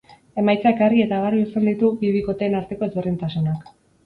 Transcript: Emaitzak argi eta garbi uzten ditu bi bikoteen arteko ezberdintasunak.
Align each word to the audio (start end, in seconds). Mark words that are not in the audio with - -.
Emaitzak 0.43 0.79
argi 0.85 1.03
eta 1.05 1.19
garbi 1.25 1.41
uzten 1.49 1.67
ditu 1.71 1.91
bi 2.01 2.09
bikoteen 2.17 2.59
arteko 2.63 2.89
ezberdintasunak. 2.89 3.71